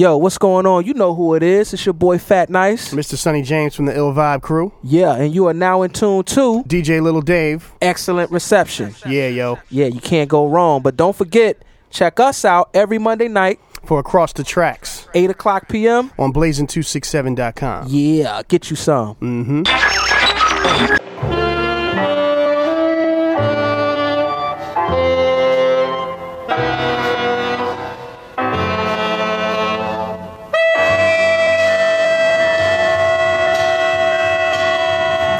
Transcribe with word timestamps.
Yo, 0.00 0.16
what's 0.16 0.38
going 0.38 0.64
on? 0.64 0.86
You 0.86 0.94
know 0.94 1.14
who 1.14 1.34
it 1.34 1.42
is. 1.42 1.74
It's 1.74 1.84
your 1.84 1.92
boy 1.92 2.16
Fat 2.16 2.48
Nice. 2.48 2.94
Mr. 2.94 3.18
Sonny 3.18 3.42
James 3.42 3.74
from 3.76 3.84
the 3.84 3.94
Ill 3.94 4.14
Vibe 4.14 4.40
crew. 4.40 4.72
Yeah, 4.82 5.14
and 5.14 5.34
you 5.34 5.46
are 5.46 5.52
now 5.52 5.82
in 5.82 5.90
tune 5.90 6.24
to 6.24 6.64
DJ 6.66 7.02
Little 7.02 7.20
Dave. 7.20 7.70
Excellent 7.82 8.30
Reception. 8.30 8.94
Yeah, 9.06 9.28
yo. 9.28 9.58
Yeah, 9.68 9.88
you 9.88 10.00
can't 10.00 10.30
go 10.30 10.48
wrong. 10.48 10.80
But 10.80 10.96
don't 10.96 11.14
forget, 11.14 11.62
check 11.90 12.18
us 12.18 12.46
out 12.46 12.70
every 12.72 12.96
Monday 12.96 13.28
night, 13.28 13.60
For 13.84 13.98
Across 13.98 14.32
the 14.32 14.42
Tracks 14.42 15.06
8 15.12 15.28
o'clock 15.28 15.68
p.m. 15.68 16.10
on 16.18 16.32
blazing267.com. 16.32 17.88
Yeah, 17.90 18.40
get 18.48 18.70
you 18.70 18.76
some. 18.76 19.16
Mm-hmm. 19.16 20.96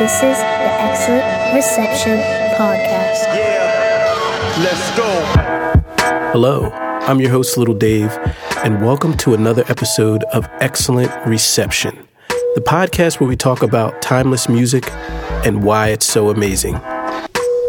This 0.01 0.15
is 0.15 0.39
the 0.39 0.71
Excellent 0.81 1.55
Reception 1.55 2.17
Podcast. 2.57 3.21
Let's 4.65 4.97
go. 4.97 6.31
Hello, 6.33 6.71
I'm 6.71 7.21
your 7.21 7.29
host, 7.29 7.59
Little 7.59 7.75
Dave, 7.75 8.11
and 8.65 8.83
welcome 8.83 9.15
to 9.19 9.35
another 9.35 9.63
episode 9.69 10.25
of 10.33 10.49
Excellent 10.63 11.13
Reception, 11.27 12.09
the 12.55 12.63
podcast 12.67 13.21
where 13.21 13.29
we 13.29 13.37
talk 13.37 13.63
about 13.63 14.01
timeless 14.01 14.49
music 14.49 14.91
and 15.45 15.63
why 15.63 15.89
it's 15.89 16.07
so 16.07 16.31
amazing. 16.31 16.81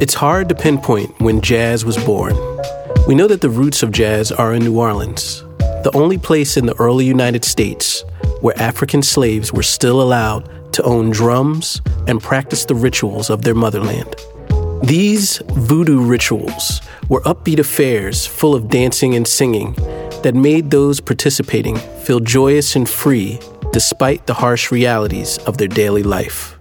It's 0.02 0.16
hard 0.16 0.50
to 0.50 0.55
pinpoint 0.55 1.20
when 1.20 1.42
jazz 1.42 1.86
was 1.86 1.95
born. 2.05 2.36
We 3.08 3.16
know 3.16 3.28
that 3.28 3.42
the 3.42 3.50
roots 3.50 3.83
of 3.83 3.92
jazz 3.92 4.31
are 4.31 4.53
in 4.53 4.64
New 4.64 4.80
Orleans, 4.80 5.44
the 5.84 5.92
only 5.96 6.18
place 6.18 6.58
in 6.58 6.66
the 6.66 6.76
early 6.80 7.06
United 7.06 7.44
States 7.44 8.04
where 8.42 8.60
African 8.60 9.02
slaves 9.02 9.52
were 9.52 9.64
still 9.64 10.02
allowed 10.02 10.73
to 10.73 10.84
own 10.84 11.10
drums 11.10 11.82
and 12.08 12.22
practice 12.22 12.66
the 12.66 12.76
rituals 12.76 13.30
of 13.30 13.42
their 13.42 13.56
motherland. 13.56 14.16
These 14.83 15.42
voodoo 15.50 16.02
rituals 16.02 16.82
were 17.10 17.22
upbeat 17.22 17.60
affairs 17.60 18.26
full 18.26 18.55
of 18.55 18.70
dancing 18.70 19.16
and 19.16 19.28
singing 19.28 19.73
that 20.23 20.33
made 20.36 20.72
those 20.72 21.00
participating 21.00 21.78
feel 22.04 22.20
joyous 22.20 22.76
and 22.76 22.88
free 22.88 23.39
despite 23.72 24.28
the 24.28 24.34
harsh 24.34 24.72
realities 24.72 25.38
of 25.39 25.58
their 25.58 25.67
daily 25.67 26.04
life. 26.04 26.61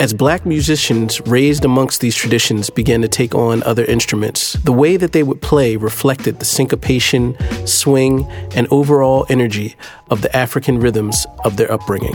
As 0.00 0.14
black 0.14 0.46
musicians 0.46 1.20
raised 1.22 1.64
amongst 1.64 2.00
these 2.00 2.14
traditions 2.14 2.70
began 2.70 3.02
to 3.02 3.08
take 3.08 3.34
on 3.34 3.64
other 3.64 3.84
instruments, 3.84 4.52
the 4.52 4.70
way 4.70 4.96
that 4.96 5.10
they 5.10 5.24
would 5.24 5.42
play 5.42 5.74
reflected 5.74 6.38
the 6.38 6.44
syncopation, 6.44 7.36
swing, 7.66 8.24
and 8.54 8.68
overall 8.70 9.26
energy 9.28 9.74
of 10.08 10.22
the 10.22 10.34
African 10.36 10.78
rhythms 10.78 11.26
of 11.44 11.56
their 11.56 11.70
upbringing. 11.72 12.14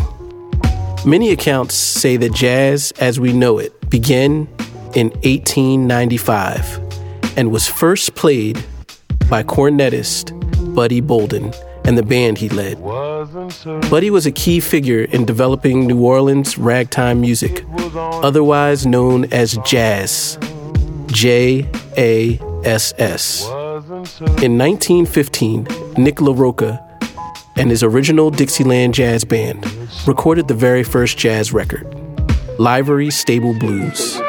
Many 1.06 1.32
accounts 1.32 1.76
say 1.76 2.16
that 2.16 2.34
jazz 2.34 2.94
as 3.02 3.20
we 3.20 3.34
know 3.34 3.58
it 3.58 3.90
began 3.90 4.48
in 4.96 5.10
1895 5.26 6.80
and 7.36 7.52
was 7.52 7.68
first 7.68 8.16
played 8.16 8.64
by 9.30 9.44
cornetist 9.44 10.32
Buddy 10.74 11.02
Bolden 11.02 11.52
and 11.86 11.98
the 11.98 12.04
band 12.04 12.38
he 12.38 12.50
led. 12.50 12.82
Buddy 13.90 14.10
was 14.10 14.26
a 14.26 14.32
key 14.32 14.60
figure 14.60 15.04
in 15.04 15.26
developing 15.26 15.88
New 15.88 16.04
Orleans 16.04 16.58
ragtime 16.58 17.22
music, 17.22 17.66
otherwise 17.96 18.86
known 18.86 19.26
as 19.34 19.58
jazz. 19.66 20.38
J 21.08 21.70
A 21.98 22.40
S 22.66 22.94
S. 22.98 23.46
In 24.42 24.58
1915, 24.58 25.64
Nick 25.98 26.16
LaRocca 26.16 26.80
and 27.56 27.70
his 27.70 27.84
original 27.84 28.32
Dixieland 28.32 28.94
Jazz 28.96 29.24
Band 29.24 29.66
recorded 30.08 30.48
the 30.48 30.56
very 30.56 30.84
first 30.84 31.18
jazz 31.18 31.54
record, 31.54 31.86
Livery 32.58 33.12
Stable 33.12 33.54
Blues. 33.54 34.20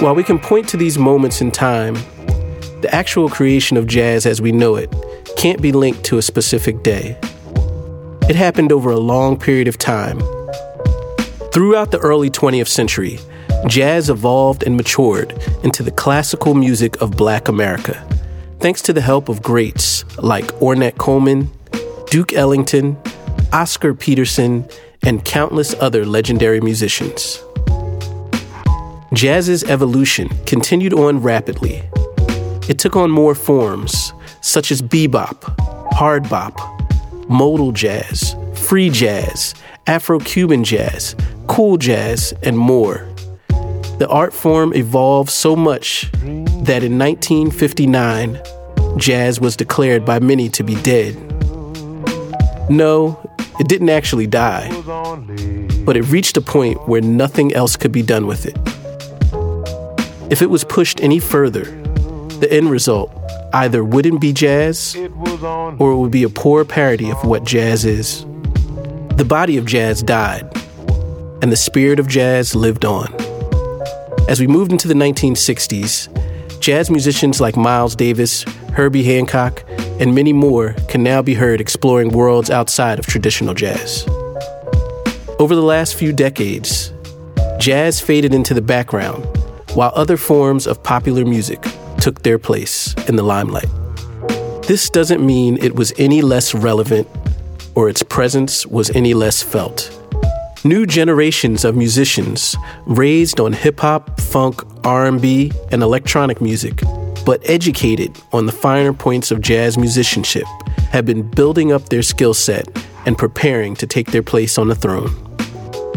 While 0.00 0.14
we 0.14 0.22
can 0.22 0.38
point 0.38 0.68
to 0.68 0.76
these 0.76 0.96
moments 0.96 1.40
in 1.40 1.50
time, 1.50 1.94
the 2.82 2.88
actual 2.92 3.28
creation 3.28 3.76
of 3.76 3.88
jazz 3.88 4.26
as 4.26 4.40
we 4.40 4.52
know 4.52 4.76
it 4.76 4.94
can't 5.36 5.60
be 5.60 5.72
linked 5.72 6.04
to 6.04 6.18
a 6.18 6.22
specific 6.22 6.84
day. 6.84 7.18
It 8.28 8.36
happened 8.36 8.70
over 8.70 8.92
a 8.92 8.96
long 8.96 9.36
period 9.36 9.66
of 9.66 9.76
time. 9.76 10.20
Throughout 11.52 11.90
the 11.90 11.98
early 12.00 12.30
20th 12.30 12.68
century, 12.68 13.18
jazz 13.66 14.08
evolved 14.08 14.62
and 14.62 14.76
matured 14.76 15.32
into 15.64 15.82
the 15.82 15.90
classical 15.90 16.54
music 16.54 17.02
of 17.02 17.16
black 17.16 17.48
America, 17.48 18.06
thanks 18.60 18.80
to 18.82 18.92
the 18.92 19.00
help 19.00 19.28
of 19.28 19.42
greats 19.42 20.04
like 20.18 20.46
Ornette 20.60 20.98
Coleman, 20.98 21.50
Duke 22.06 22.32
Ellington, 22.34 22.96
Oscar 23.52 23.94
Peterson, 23.94 24.68
and 25.02 25.24
countless 25.24 25.74
other 25.80 26.06
legendary 26.06 26.60
musicians. 26.60 27.42
Jazz's 29.14 29.64
evolution 29.64 30.28
continued 30.44 30.92
on 30.92 31.22
rapidly. 31.22 31.82
It 32.68 32.78
took 32.78 32.94
on 32.94 33.10
more 33.10 33.34
forms, 33.34 34.12
such 34.42 34.70
as 34.70 34.82
bebop, 34.82 35.54
hard 35.94 36.28
bop, 36.28 36.58
modal 37.26 37.72
jazz, 37.72 38.36
free 38.54 38.90
jazz, 38.90 39.54
Afro 39.86 40.18
Cuban 40.18 40.62
jazz, 40.62 41.16
cool 41.46 41.78
jazz, 41.78 42.34
and 42.42 42.58
more. 42.58 43.08
The 43.98 44.06
art 44.10 44.34
form 44.34 44.74
evolved 44.74 45.30
so 45.30 45.56
much 45.56 46.10
that 46.12 46.84
in 46.84 46.98
1959, 46.98 48.38
jazz 48.98 49.40
was 49.40 49.56
declared 49.56 50.04
by 50.04 50.20
many 50.20 50.50
to 50.50 50.62
be 50.62 50.74
dead. 50.82 51.16
No, 52.70 53.18
it 53.58 53.68
didn't 53.68 53.88
actually 53.88 54.26
die, 54.26 54.68
but 55.86 55.96
it 55.96 56.02
reached 56.02 56.36
a 56.36 56.42
point 56.42 56.86
where 56.86 57.00
nothing 57.00 57.54
else 57.54 57.74
could 57.74 57.90
be 57.90 58.02
done 58.02 58.26
with 58.26 58.44
it. 58.44 58.67
If 60.30 60.42
it 60.42 60.50
was 60.50 60.62
pushed 60.62 61.00
any 61.00 61.20
further, 61.20 61.64
the 62.40 62.48
end 62.52 62.70
result 62.70 63.10
either 63.54 63.82
wouldn't 63.82 64.20
be 64.20 64.34
jazz 64.34 64.94
or 64.94 65.92
it 65.92 65.96
would 65.96 66.10
be 66.10 66.22
a 66.22 66.28
poor 66.28 66.66
parody 66.66 67.10
of 67.10 67.24
what 67.24 67.44
jazz 67.44 67.86
is. 67.86 68.26
The 69.16 69.24
body 69.26 69.56
of 69.56 69.64
jazz 69.64 70.02
died, 70.02 70.46
and 71.40 71.50
the 71.50 71.56
spirit 71.56 71.98
of 71.98 72.08
jazz 72.08 72.54
lived 72.54 72.84
on. 72.84 73.10
As 74.28 74.38
we 74.38 74.46
moved 74.46 74.70
into 74.70 74.86
the 74.86 74.92
1960s, 74.92 76.60
jazz 76.60 76.90
musicians 76.90 77.40
like 77.40 77.56
Miles 77.56 77.96
Davis, 77.96 78.42
Herbie 78.74 79.04
Hancock, 79.04 79.64
and 79.98 80.14
many 80.14 80.34
more 80.34 80.74
can 80.88 81.02
now 81.02 81.22
be 81.22 81.32
heard 81.32 81.58
exploring 81.58 82.10
worlds 82.10 82.50
outside 82.50 82.98
of 82.98 83.06
traditional 83.06 83.54
jazz. 83.54 84.06
Over 85.38 85.54
the 85.54 85.62
last 85.62 85.94
few 85.94 86.12
decades, 86.12 86.92
jazz 87.58 87.98
faded 87.98 88.34
into 88.34 88.52
the 88.52 88.60
background 88.60 89.26
while 89.74 89.92
other 89.94 90.16
forms 90.16 90.66
of 90.66 90.82
popular 90.82 91.24
music 91.24 91.64
took 92.00 92.22
their 92.22 92.38
place 92.38 92.94
in 93.08 93.16
the 93.16 93.22
limelight. 93.22 93.68
This 94.66 94.90
doesn't 94.90 95.24
mean 95.24 95.56
it 95.62 95.74
was 95.76 95.92
any 95.98 96.22
less 96.22 96.54
relevant 96.54 97.08
or 97.74 97.88
its 97.88 98.02
presence 98.02 98.66
was 98.66 98.90
any 98.90 99.14
less 99.14 99.42
felt. 99.42 99.94
New 100.64 100.84
generations 100.84 101.64
of 101.64 101.76
musicians 101.76 102.56
raised 102.86 103.38
on 103.38 103.52
hip 103.52 103.78
hop, 103.80 104.20
funk, 104.20 104.60
R&B, 104.84 105.52
and 105.70 105.82
electronic 105.82 106.40
music, 106.40 106.82
but 107.24 107.40
educated 107.48 108.20
on 108.32 108.46
the 108.46 108.52
finer 108.52 108.92
points 108.92 109.30
of 109.30 109.40
jazz 109.40 109.78
musicianship, 109.78 110.46
have 110.90 111.06
been 111.06 111.22
building 111.22 111.70
up 111.70 111.88
their 111.90 112.02
skill 112.02 112.34
set 112.34 112.66
and 113.06 113.16
preparing 113.16 113.76
to 113.76 113.86
take 113.86 114.10
their 114.10 114.22
place 114.22 114.58
on 114.58 114.68
the 114.68 114.74
throne. 114.74 115.10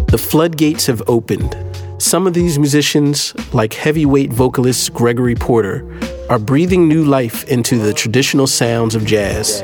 The 0.09 0.17
floodgates 0.17 0.85
have 0.85 1.01
opened. 1.07 1.55
Some 2.01 2.25
of 2.25 2.33
these 2.33 2.57
musicians, 2.57 3.31
like 3.53 3.73
heavyweight 3.75 4.33
vocalist 4.33 4.91
Gregory 4.91 5.35
Porter, 5.35 5.85
are 6.31 6.39
breathing 6.39 6.87
new 6.87 7.05
life 7.05 7.43
into 7.43 7.77
the 7.77 7.93
traditional 7.93 8.47
sounds 8.47 8.95
of 8.95 9.05
jazz. 9.05 9.61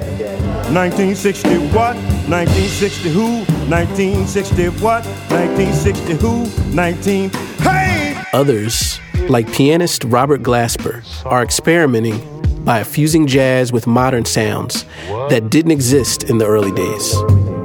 1960 0.70 1.58
what? 1.70 1.96
1960 2.30 3.10
who? 3.10 3.38
1960 3.72 4.68
what? 4.84 5.04
1960 5.32 6.14
who? 6.18 6.76
19. 6.76 7.30
Hey! 7.58 8.24
Others, 8.34 9.00
like 9.30 9.52
pianist 9.52 10.04
Robert 10.04 10.44
Glasper, 10.44 11.04
are 11.26 11.42
experimenting 11.42 12.22
by 12.64 12.84
fusing 12.84 13.26
jazz 13.26 13.74
with 13.74 13.88
modern 13.88 14.26
sounds 14.26 14.86
that 15.30 15.50
didn't 15.50 15.72
exist 15.72 16.22
in 16.30 16.38
the 16.38 16.46
early 16.46 16.72
days. 16.72 17.57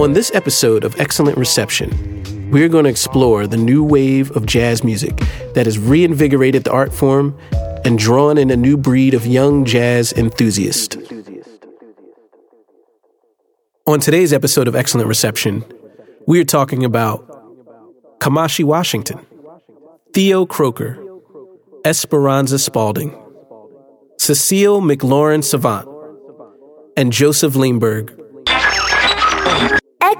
On 0.00 0.14
this 0.14 0.34
episode 0.34 0.82
of 0.82 0.98
Excellent 0.98 1.36
Reception, 1.36 2.50
we're 2.50 2.70
going 2.70 2.84
to 2.84 2.90
explore 2.90 3.46
the 3.46 3.58
new 3.58 3.84
wave 3.84 4.34
of 4.34 4.46
jazz 4.46 4.82
music 4.82 5.14
that 5.52 5.66
has 5.66 5.78
reinvigorated 5.78 6.64
the 6.64 6.72
art 6.72 6.90
form 6.90 7.38
and 7.84 7.98
drawn 7.98 8.38
in 8.38 8.50
a 8.50 8.56
new 8.56 8.78
breed 8.78 9.12
of 9.12 9.26
young 9.26 9.66
jazz 9.66 10.14
enthusiasts. 10.14 10.96
On 13.86 14.00
today's 14.00 14.32
episode 14.32 14.68
of 14.68 14.74
Excellent 14.74 15.06
Reception, 15.06 15.66
we 16.26 16.40
are 16.40 16.44
talking 16.44 16.82
about 16.82 17.28
Kamasi 18.20 18.64
Washington, 18.64 19.20
Theo 20.14 20.46
Croker, 20.46 20.98
Esperanza 21.84 22.58
Spalding, 22.58 23.14
Cecile 24.16 24.80
McLorin 24.80 25.44
Salvant, 25.44 25.86
and 26.96 27.12
Josef 27.12 27.52
Leimberg. 27.52 28.16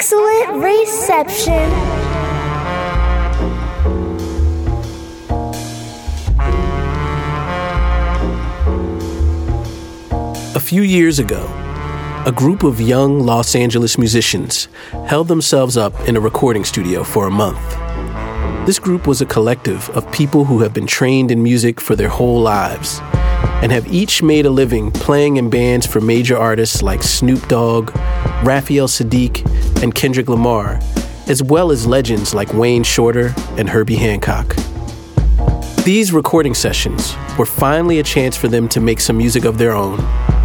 Excellent 0.03 0.65
reception. 0.65 1.53
A 10.55 10.59
few 10.59 10.81
years 10.81 11.19
ago, 11.19 11.45
a 12.25 12.33
group 12.35 12.63
of 12.63 12.81
young 12.81 13.21
Los 13.21 13.55
Angeles 13.55 13.99
musicians 13.99 14.69
held 15.07 15.29
themselves 15.29 15.77
up 15.77 15.93
in 16.09 16.17
a 16.17 16.21
recording 16.21 16.65
studio 16.65 17.05
for 17.05 17.27
a 17.27 17.31
month. 17.31 17.61
This 18.67 18.79
group 18.79 19.07
was 19.07 19.21
a 19.21 19.27
collective 19.27 19.91
of 19.91 20.11
people 20.13 20.47
who 20.47 20.61
have 20.61 20.73
been 20.73 20.87
trained 20.87 21.31
in 21.31 21.43
music 21.43 21.79
for 21.79 21.95
their 21.95 22.09
whole 22.09 22.41
lives 22.41 23.03
and 23.63 23.73
have 23.73 23.93
each 23.93 24.23
made 24.23 24.47
a 24.47 24.51
living 24.51 24.91
playing 24.91 25.37
in 25.37 25.51
bands 25.51 25.87
for 25.87 26.01
major 26.01 26.37
artists 26.37 26.83
like 26.83 27.03
Snoop 27.03 27.47
Dogg, 27.49 27.91
Raphael 28.45 28.89
Saadiq, 28.89 29.83
and 29.83 29.95
Kendrick 29.95 30.29
Lamar, 30.29 30.81
as 31.29 31.43
well 31.43 31.71
as 31.71 31.87
legends 31.87 32.35
like 32.35 32.53
Wayne 32.55 32.83
Shorter 32.83 33.35
and 33.59 33.69
Herbie 33.69 33.97
Hancock. 33.97 34.57
These 35.85 36.13
recording 36.13 36.55
sessions 36.55 37.15
were 37.39 37.47
finally 37.47 38.01
a 38.01 38.03
chance 38.03 38.37
for 38.37 38.49
them 38.49 38.69
to 38.69 38.81
make 38.81 39.01
some 39.01 39.17
music 39.17 39.45
of 39.45 39.57
their 39.57 39.73
own 39.73 40.01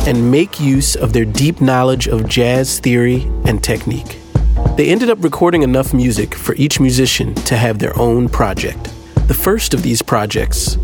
and 0.07 0.31
make 0.31 0.59
use 0.59 0.95
of 0.95 1.13
their 1.13 1.25
deep 1.25 1.61
knowledge 1.61 2.07
of 2.07 2.29
jazz 2.29 2.79
theory 2.79 3.23
and 3.45 3.63
technique. 3.63 4.19
They 4.77 4.89
ended 4.89 5.09
up 5.09 5.23
recording 5.23 5.63
enough 5.63 5.93
music 5.93 6.35
for 6.35 6.53
each 6.55 6.79
musician 6.79 7.33
to 7.35 7.57
have 7.57 7.79
their 7.79 7.97
own 7.97 8.29
project. 8.29 8.83
The 9.27 9.33
first 9.33 9.73
of 9.73 9.83
these 9.83 10.01
projects 10.01 10.77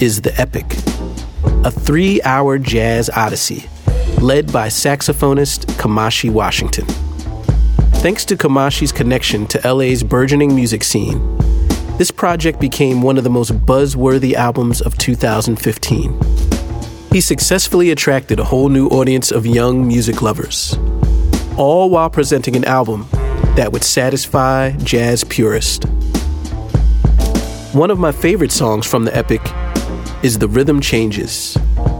is 0.00 0.20
The 0.20 0.38
Epic, 0.40 0.66
a 1.64 1.70
three 1.70 2.20
hour 2.22 2.58
jazz 2.58 3.10
odyssey 3.10 3.68
led 4.20 4.52
by 4.52 4.68
saxophonist 4.68 5.66
Kamasi 5.76 6.30
Washington. 6.30 6.86
Thanks 8.00 8.24
to 8.26 8.36
Kamasi's 8.36 8.92
connection 8.92 9.46
to 9.48 9.72
LA's 9.72 10.02
burgeoning 10.02 10.54
music 10.54 10.84
scene, 10.84 11.36
this 11.98 12.10
project 12.10 12.60
became 12.60 13.02
one 13.02 13.18
of 13.18 13.24
the 13.24 13.30
most 13.30 13.52
buzzworthy 13.66 14.34
albums 14.34 14.80
of 14.80 14.98
2015. 14.98 16.20
He 17.12 17.20
successfully 17.20 17.90
attracted 17.90 18.40
a 18.40 18.44
whole 18.44 18.68
new 18.68 18.88
audience 18.88 19.30
of 19.30 19.46
young 19.46 19.86
music 19.86 20.20
lovers, 20.20 20.76
all 21.56 21.88
while 21.90 22.10
presenting 22.10 22.56
an 22.56 22.64
album 22.64 23.06
that 23.54 23.70
would 23.72 23.84
satisfy 23.84 24.72
jazz 24.78 25.22
purists. 25.22 25.86
One 27.72 27.90
of 27.90 27.98
my 27.98 28.10
favorite 28.10 28.52
songs 28.52 28.86
from 28.86 29.04
the 29.04 29.16
epic 29.16 29.42
is 30.24 30.38
The 30.38 30.48
Rhythm 30.48 30.80
Changes, 30.80 31.54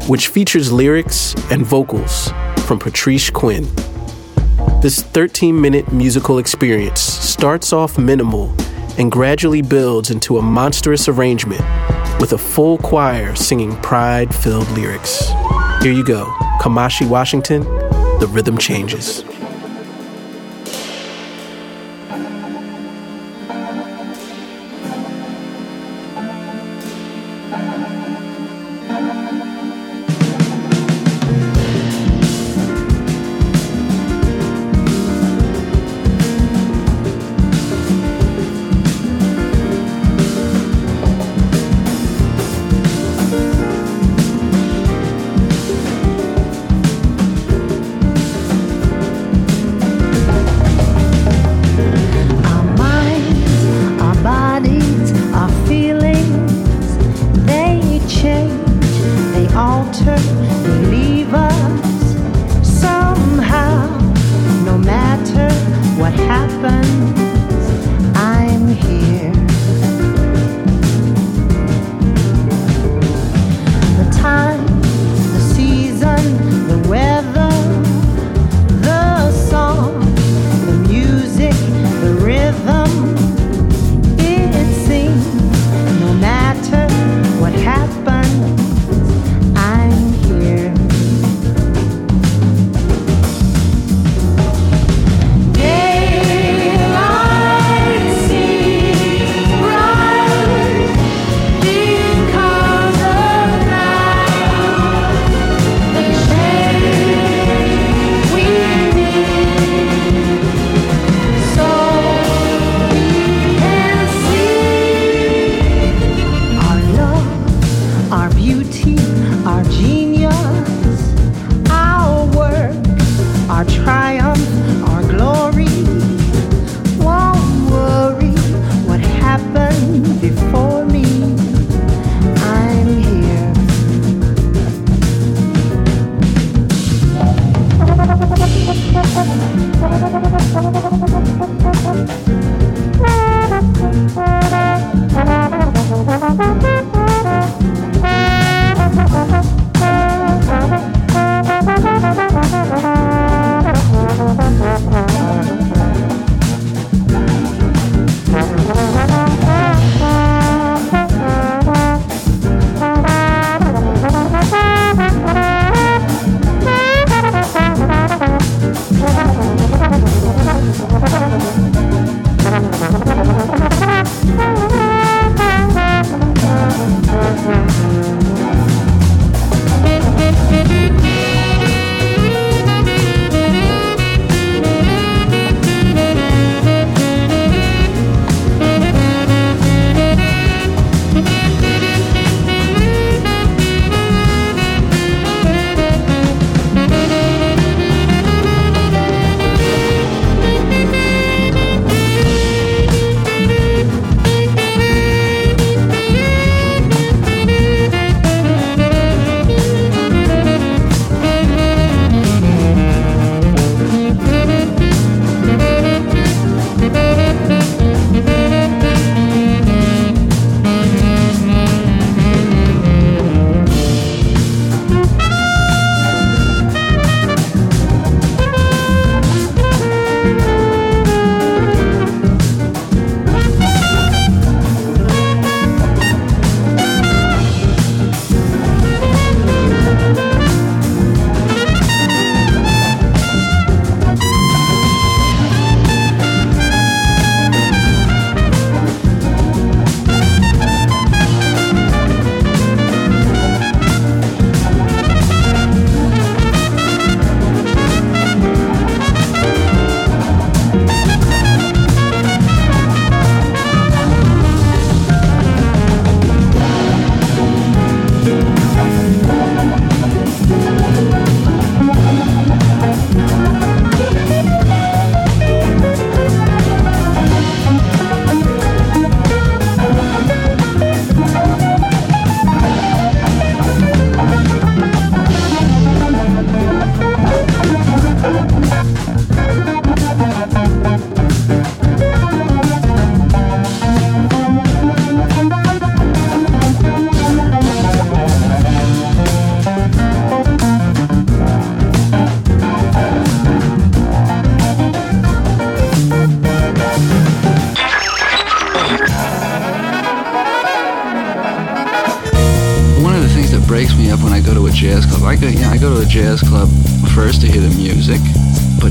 which 0.08 0.28
features 0.28 0.72
lyrics 0.72 1.34
and 1.50 1.62
vocals 1.62 2.32
from 2.64 2.78
Patrice 2.78 3.28
Quinn. 3.28 3.64
This 4.80 5.02
13 5.02 5.60
minute 5.60 5.92
musical 5.92 6.38
experience 6.38 7.00
starts 7.00 7.74
off 7.74 7.98
minimal 7.98 8.50
and 8.96 9.12
gradually 9.12 9.60
builds 9.60 10.10
into 10.10 10.38
a 10.38 10.42
monstrous 10.42 11.06
arrangement 11.06 11.60
with 12.18 12.32
a 12.32 12.38
full 12.38 12.78
choir 12.78 13.34
singing 13.34 13.76
pride 13.82 14.34
filled 14.34 14.70
lyrics. 14.70 15.28
Here 15.82 15.92
you 15.92 16.02
go 16.02 16.24
Kamasi 16.62 17.06
Washington, 17.06 17.62
The 18.20 18.28
Rhythm 18.30 18.56
Changes. 18.56 19.22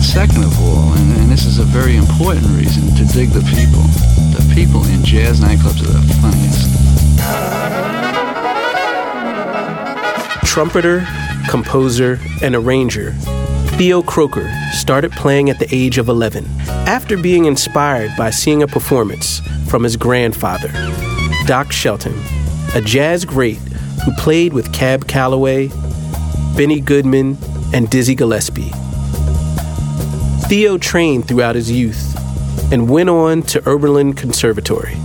But 0.03 0.09
second 0.09 0.43
of 0.43 0.59
all, 0.59 0.91
and, 0.95 1.13
and 1.17 1.31
this 1.31 1.45
is 1.45 1.59
a 1.59 1.63
very 1.63 1.95
important 1.95 2.45
reason, 2.47 2.93
to 2.95 3.05
dig 3.13 3.29
the 3.29 3.39
people. 3.55 3.83
The 4.35 4.51
people 4.53 4.85
in 4.87 5.01
jazz 5.01 5.39
nightclubs 5.39 5.79
are 5.81 5.93
the 5.93 6.01
funniest. 6.21 6.69
Trumpeter, 10.45 11.07
composer, 11.49 12.19
and 12.41 12.53
arranger, 12.53 13.13
Theo 13.77 14.03
Croker 14.03 14.51
started 14.73 15.13
playing 15.13 15.49
at 15.49 15.59
the 15.59 15.73
age 15.73 15.97
of 15.97 16.09
11 16.09 16.45
after 16.85 17.15
being 17.15 17.45
inspired 17.45 18.11
by 18.17 18.29
seeing 18.29 18.61
a 18.61 18.67
performance 18.67 19.39
from 19.69 19.83
his 19.83 19.95
grandfather, 19.95 20.67
Doc 21.45 21.71
Cheatham, 21.71 22.21
a 22.75 22.81
jazz 22.81 23.23
great 23.23 23.59
who 24.03 24.11
played 24.15 24.51
with 24.51 24.73
Cab 24.73 25.07
Calloway, 25.07 25.69
Benny 26.57 26.81
Goodman, 26.81 27.37
and 27.73 27.89
Dizzy 27.89 28.15
Gillespie. 28.15 28.73
Theo 30.47 30.77
trained 30.77 31.27
throughout 31.27 31.55
his 31.55 31.71
youth 31.71 32.15
and 32.71 32.89
went 32.89 33.09
on 33.09 33.41
to 33.43 33.67
Oberlin 33.67 34.13
Conservatory, 34.13 34.95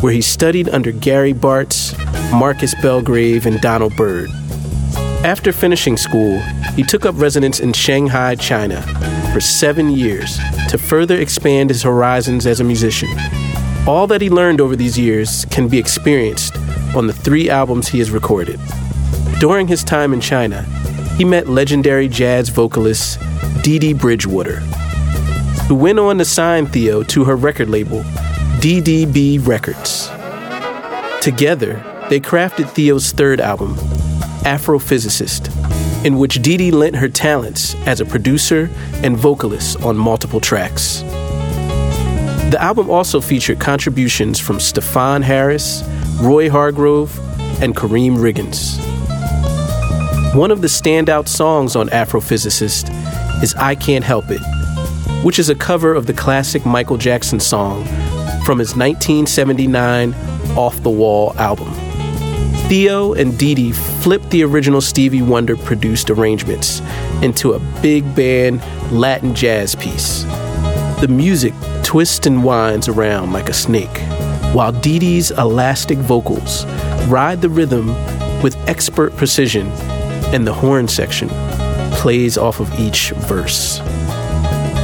where 0.00 0.12
he 0.12 0.22
studied 0.22 0.68
under 0.68 0.92
Gary 0.92 1.34
Bartz, 1.34 1.92
Marcus 2.32 2.74
Belgrave, 2.80 3.44
and 3.44 3.60
Donald 3.60 3.94
Byrd. 3.96 4.30
After 5.24 5.52
finishing 5.52 5.96
school, 5.96 6.40
he 6.74 6.82
took 6.82 7.04
up 7.04 7.18
residence 7.18 7.60
in 7.60 7.72
Shanghai, 7.72 8.34
China, 8.36 8.82
for 9.32 9.40
seven 9.40 9.90
years 9.90 10.38
to 10.68 10.78
further 10.78 11.16
expand 11.16 11.70
his 11.70 11.82
horizons 11.82 12.46
as 12.46 12.60
a 12.60 12.64
musician. 12.64 13.10
All 13.86 14.06
that 14.06 14.20
he 14.20 14.30
learned 14.30 14.60
over 14.60 14.76
these 14.76 14.98
years 14.98 15.44
can 15.46 15.68
be 15.68 15.78
experienced 15.78 16.56
on 16.96 17.08
the 17.08 17.12
three 17.12 17.50
albums 17.50 17.88
he 17.88 17.98
has 17.98 18.10
recorded. 18.10 18.60
During 19.40 19.66
his 19.66 19.82
time 19.82 20.12
in 20.12 20.20
China, 20.20 20.62
he 21.16 21.24
met 21.24 21.48
legendary 21.48 22.08
jazz 22.08 22.48
vocalist 22.48 23.18
Dee 23.62 23.78
Dee 23.78 23.92
Bridgewater, 23.92 24.56
who 25.68 25.76
went 25.76 26.00
on 26.00 26.18
to 26.18 26.24
sign 26.24 26.66
Theo 26.66 27.04
to 27.04 27.22
her 27.22 27.36
record 27.36 27.70
label, 27.70 28.00
DDB 28.58 29.38
Records. 29.46 30.08
Together, 31.22 31.80
they 32.10 32.18
crafted 32.18 32.68
Theo's 32.68 33.12
third 33.12 33.40
album, 33.40 33.76
Afrophysicist, 34.44 35.46
in 36.04 36.18
which 36.18 36.42
Dee 36.42 36.56
Dee 36.56 36.70
lent 36.72 36.96
her 36.96 37.08
talents 37.08 37.76
as 37.86 38.00
a 38.00 38.04
producer 38.04 38.68
and 39.04 39.16
vocalist 39.16 39.80
on 39.82 39.96
multiple 39.96 40.40
tracks. 40.40 41.02
The 42.50 42.58
album 42.58 42.90
also 42.90 43.20
featured 43.20 43.60
contributions 43.60 44.40
from 44.40 44.58
Stefon 44.58 45.22
Harris, 45.22 45.84
Roy 46.20 46.50
Hargrove, 46.50 47.16
and 47.62 47.76
Karriem 47.76 48.16
Riggins. 48.16 48.76
One 50.34 50.50
of 50.50 50.62
the 50.62 50.68
standout 50.68 51.28
songs 51.28 51.76
on 51.76 51.90
Afrophysicist 51.90 53.01
is 53.42 53.54
I 53.56 53.74
Can't 53.74 54.04
Help 54.04 54.26
It, 54.30 54.40
which 55.24 55.38
is 55.38 55.50
a 55.50 55.54
cover 55.54 55.94
of 55.94 56.06
the 56.06 56.12
classic 56.12 56.64
Michael 56.64 56.96
Jackson 56.96 57.40
song 57.40 57.84
from 58.44 58.58
his 58.58 58.76
1979 58.76 60.14
Off 60.56 60.80
the 60.82 60.90
Wall 60.90 61.36
album. 61.38 61.72
Theo 62.68 63.12
and 63.14 63.36
Dee 63.36 63.54
Dee 63.54 63.72
flipped 63.72 64.30
the 64.30 64.44
original 64.44 64.80
Stevie 64.80 65.22
Wonder 65.22 65.56
produced 65.56 66.08
arrangements 66.08 66.80
into 67.20 67.52
a 67.52 67.58
big 67.82 68.14
band 68.14 68.62
Latin 68.92 69.34
jazz 69.34 69.74
piece. 69.74 70.22
The 71.00 71.08
music 71.10 71.52
twists 71.82 72.26
and 72.26 72.44
winds 72.44 72.88
around 72.88 73.32
like 73.32 73.48
a 73.48 73.52
snake, 73.54 73.98
while 74.54 74.72
Dee 74.72 75.00
Dee's 75.00 75.32
elastic 75.32 75.98
vocals 75.98 76.64
ride 77.08 77.42
the 77.42 77.50
rhythm 77.50 77.88
with 78.40 78.56
expert 78.68 79.16
precision, 79.16 79.66
and 80.32 80.46
the 80.46 80.52
horn 80.52 80.88
section 80.88 81.28
plays 81.92 82.36
off 82.36 82.60
of 82.60 82.72
each 82.78 83.10
verse. 83.10 83.78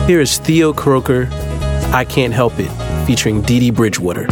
Here 0.06 0.20
is 0.20 0.38
Theo 0.38 0.72
Croker, 0.72 1.28
I 1.92 2.04
Can't 2.08 2.32
Help 2.32 2.54
It, 2.58 2.70
featuring 3.06 3.42
Dee 3.42 3.60
Dee 3.60 3.70
Bridgewater. 3.70 4.26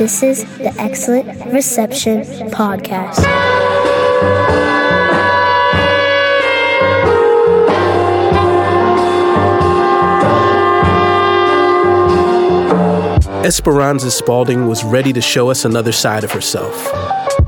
This 0.00 0.22
is 0.22 0.44
the 0.56 0.74
Excellent 0.78 1.28
Reception 1.52 2.22
Podcast. 2.48 3.18
Esperanza 13.44 14.10
Spalding 14.10 14.66
was 14.66 14.82
ready 14.84 15.12
to 15.12 15.20
show 15.20 15.50
us 15.50 15.66
another 15.66 15.92
side 15.92 16.24
of 16.24 16.32
herself. 16.32 16.88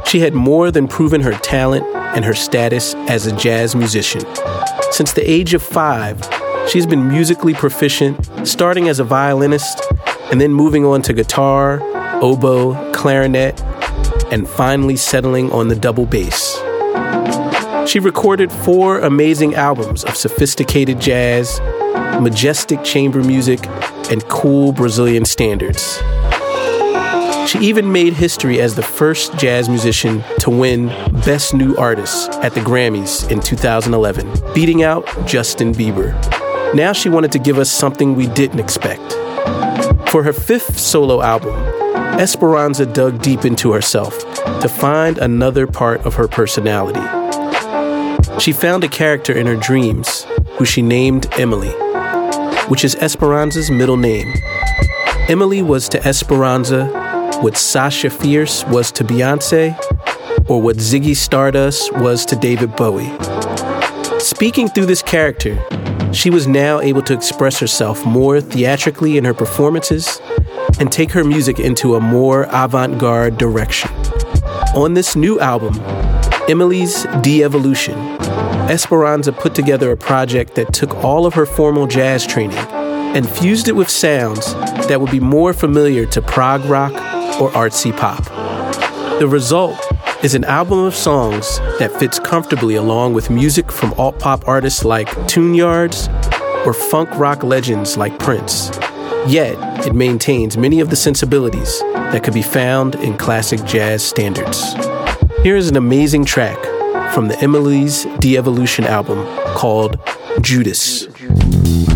She 0.07 0.21
had 0.21 0.35
more 0.35 0.71
than 0.71 0.88
proven 0.88 1.23
her 1.23 1.33
talent 1.33 1.87
and 2.15 2.23
her 2.23 2.35
status 2.35 2.95
as 3.09 3.27
a 3.27 3.35
jazz 3.35 3.75
musician. 3.75 4.21
Since 4.91 5.15
the 5.15 5.23
age 5.25 5.55
of 5.55 5.62
five, 5.62 6.23
she's 6.69 6.85
been 6.85 7.09
musically 7.09 7.55
proficient, 7.55 8.47
starting 8.47 8.91
as 8.91 9.01
a 9.01 9.05
violinist 9.05 9.81
and 10.31 10.38
then 10.38 10.53
moving 10.53 10.85
on 10.85 11.01
to 11.01 11.15
guitar, 11.15 11.81
oboe, 12.23 12.93
clarinet, 12.93 13.61
and 14.33 14.49
finally 14.49 14.97
settling 14.97 15.53
on 15.53 15.69
the 15.69 15.77
double 15.77 16.07
bass. 16.07 16.57
She 17.87 17.99
recorded 17.99 18.51
four 18.51 19.01
amazing 19.01 19.55
albums 19.55 20.05
of 20.05 20.17
sophisticated 20.17 21.01
jazz, 21.01 21.61
majestic 22.21 22.85
chamber 22.85 23.23
music, 23.23 23.67
and 24.11 24.27
cool 24.29 24.73
Brazilian 24.73 25.25
standards. 25.25 26.01
She 27.51 27.59
even 27.59 27.93
made 27.93 28.13
history 28.13 28.61
as 28.61 28.77
the 28.77 28.83
first 28.83 29.37
jazz 29.37 29.69
musician 29.69 30.23
to 30.39 30.49
win 30.49 30.87
Best 31.25 31.53
New 31.53 31.77
Artist 31.77 32.31
at 32.35 32.55
the 32.55 32.61
Grammys 32.61 33.31
in 33.31 33.41
2011, 33.41 34.55
beating 34.55 34.83
out 34.85 35.05
Justin 35.27 35.75
Bieber. 35.75 36.13
Now 36.75 36.93
she 36.93 37.09
wanted 37.09 37.33
to 37.33 37.39
give 37.39 37.59
us 37.59 37.71
something 37.71 38.15
we 38.15 38.29
didn't 38.29 38.61
expect. 38.61 39.13
For 40.09 40.23
her 40.23 40.33
fifth 40.33 40.79
solo 40.79 41.21
album, 41.21 41.72
Esperanza 42.20 42.87
dug 42.87 43.20
deep 43.22 43.44
into 43.44 43.72
herself 43.72 44.18
to 44.61 44.68
find 44.68 45.18
another 45.18 45.66
part 45.66 46.01
of 46.07 46.14
her 46.14 46.29
personality. 46.29 47.01
She 48.38 48.53
found 48.53 48.85
a 48.85 48.88
character 48.88 49.33
in 49.33 49.46
her 49.46 49.57
dreams 49.57 50.27
who 50.59 50.64
she 50.64 50.83
named 50.83 51.27
Emily, 51.38 51.72
which 52.68 52.85
is 52.85 52.94
Esperanza's 52.96 53.70
middle 53.70 53.96
name. 53.96 54.33
Emily 55.29 55.62
was 55.62 55.88
to 55.90 56.07
Esperanza 56.07 56.87
what 57.42 57.57
Sasha 57.57 58.09
Fierce 58.09 58.64
was 58.66 58.92
to 58.92 59.03
Beyonce, 59.03 59.77
or 60.48 60.62
what 60.62 60.77
Ziggy 60.77 61.16
Stardust 61.16 61.92
was 61.94 62.25
to 62.27 62.37
David 62.37 62.77
Bowie. 62.77 63.11
Speaking 64.20 64.68
through 64.68 64.87
this 64.87 65.03
character, 65.03 65.57
she 66.12 66.31
was 66.31 66.46
now 66.46 66.81
able 66.81 67.03
to 67.03 67.14
express 67.14 67.59
herself 67.59 68.05
more 68.05 68.40
theatrically 68.40 69.16
in 69.16 69.25
her 69.25 69.35
performances 69.35 70.20
and 70.79 70.92
take 70.92 71.11
her 71.11 71.25
music 71.25 71.59
into 71.59 71.94
a 71.94 72.01
more 72.01 72.44
avant 72.51 72.98
garde 72.98 73.38
direction. 73.38 73.90
On 74.75 74.94
this 74.94 75.16
new 75.16 75.40
album, 75.40 75.81
Emily's 76.48 77.05
De 77.22 77.42
Evolution, 77.42 77.98
Esperanza 78.68 79.33
put 79.33 79.55
together 79.55 79.90
a 79.90 79.96
project 79.96 80.55
that 80.55 80.72
took 80.72 80.94
all 81.05 81.27
of 81.27 81.35
her 81.35 81.46
formal 81.46 81.87
jazz 81.87 82.27
training 82.27 82.59
and 82.59 83.29
fused 83.29 83.68
it 83.68 83.77
with 83.77 83.90
sounds 83.90 84.55
that 84.88 85.01
would 85.01 85.11
be 85.11 85.20
more 85.20 85.53
familiar 85.53 86.07
to 86.07 86.22
prog 86.22 86.64
rock 86.64 86.92
or 87.40 87.51
artsy 87.51 87.94
pop. 87.96 88.25
The 89.18 89.29
result 89.29 89.79
is 90.23 90.37
an 90.37 90.45
album 90.45 90.79
of 90.79 90.95
songs 90.95 91.59
that 91.81 91.91
fits 91.99 92.21
comfortably 92.21 92.77
along 92.77 93.13
with 93.13 93.29
music 93.29 93.73
from 93.73 93.93
alt 93.95 94.19
pop 94.21 94.47
artists 94.47 94.85
like 94.85 95.09
Tune 95.27 95.53
Yards 95.53 96.09
or 96.65 96.73
funk 96.73 97.11
rock 97.19 97.43
legends 97.43 97.97
like 97.97 98.17
Prince. 98.21 98.71
Yet, 99.27 99.57
it 99.85 99.95
maintains 99.95 100.57
many 100.57 100.79
of 100.79 100.91
the 100.91 100.97
sensibilities 100.97 101.81
that 101.81 102.23
could 102.23 102.35
be 102.35 102.43
found 102.43 102.95
in 102.97 103.19
classic 103.19 103.65
jazz 103.65 104.05
standards. 104.05 104.75
Here 105.43 105.57
is 105.57 105.69
an 105.69 105.77
amazing 105.77 106.25
track 106.25 106.63
from 107.13 107.27
the 107.27 107.37
Emily's 107.41 108.05
De 108.21 108.37
Evolution 108.37 108.85
album 108.85 109.27
called 109.57 109.99
Judas. 110.41 111.07
Judas, 111.07 111.91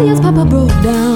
see 0.00 0.08
his 0.08 0.20
papa 0.20 0.44
broke 0.44 0.70
down. 0.82 1.09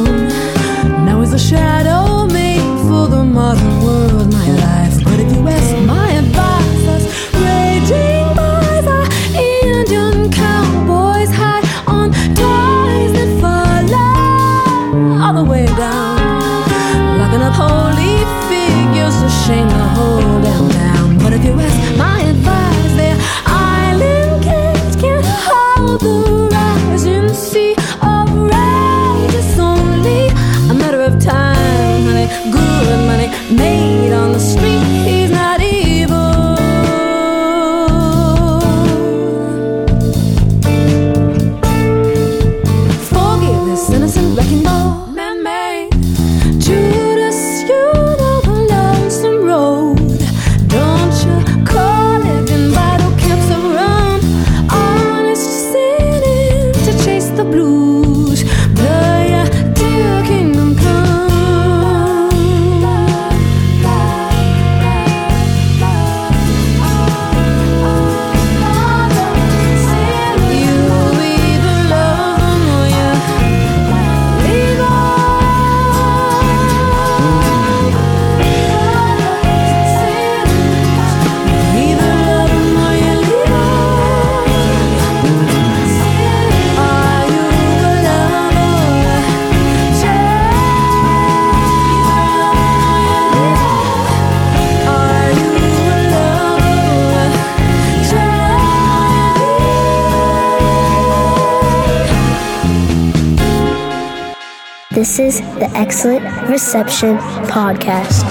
This 105.05 105.19
is 105.19 105.41
the 105.41 105.71
Excellent 105.75 106.25
Reception 106.49 107.19
Podcast. 107.49 108.25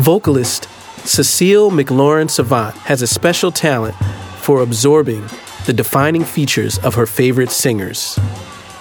Vocalist 0.00 0.68
Cecile 1.04 1.72
McLorin 1.72 2.30
Salvant 2.30 2.76
has 2.86 3.02
a 3.02 3.08
special 3.08 3.50
talent 3.50 3.96
for 4.36 4.62
absorbing 4.62 5.28
the 5.66 5.72
defining 5.72 6.22
features 6.22 6.78
of 6.78 6.94
her 6.94 7.04
favorite 7.04 7.50
singers 7.50 8.16